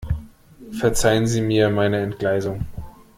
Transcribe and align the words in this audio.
Verzeihen 0.71 1.27
Sie 1.27 1.41
mir 1.41 1.69
meine 1.69 1.99
Entgleisung. 1.99 2.65